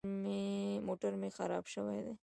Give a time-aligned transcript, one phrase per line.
[0.87, 2.13] موټر مې خراب شوی دی.